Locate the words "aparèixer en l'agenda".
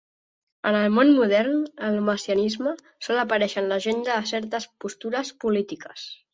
3.27-4.11